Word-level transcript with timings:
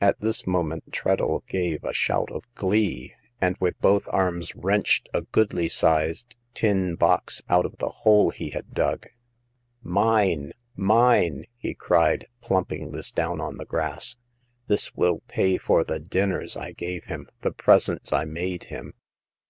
At 0.00 0.20
this 0.20 0.46
moment 0.46 0.90
Treadle 0.90 1.44
gave 1.46 1.84
a 1.84 1.92
shout 1.92 2.32
of 2.32 2.44
glee, 2.54 3.12
and 3.42 3.58
with 3.60 3.78
both 3.78 4.04
arms 4.08 4.56
wrenched 4.56 5.06
a 5.12 5.20
goodly 5.20 5.68
sized 5.68 6.34
tin 6.54 6.94
box 6.94 7.42
out 7.50 7.66
of 7.66 7.76
the 7.76 7.90
hole 7.90 8.30
he 8.30 8.48
had 8.52 8.72
dug." 8.72 9.06
Mine! 9.82 10.52
mine!" 10.76 11.44
he 11.58 11.74
cried, 11.74 12.26
plumping 12.40 12.92
this 12.92 13.12
down 13.12 13.38
on 13.38 13.58
the 13.58 13.66
grass. 13.66 14.16
This 14.66 14.94
will 14.94 15.20
pay 15.28 15.58
for 15.58 15.84
the 15.84 15.98
dinners 15.98 16.56
I 16.56 16.72
gave 16.72 17.04
him, 17.04 17.28
the 17.42 17.52
presents 17.52 18.14
I 18.14 18.24
made 18.24 18.64
him. 18.64 18.94